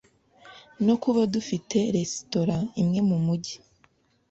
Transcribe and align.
no 0.85 0.95
kuba 1.03 1.21
dufite 1.33 1.77
resitora 1.95 2.55
imwe 2.81 2.99
mu 3.09 3.17
mugi 3.25 3.55